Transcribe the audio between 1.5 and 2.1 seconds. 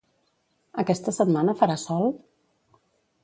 farà sol?